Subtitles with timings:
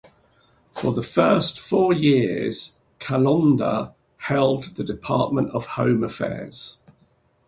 [0.71, 6.79] For the first four years, Calonder held the Department of Home Affairs.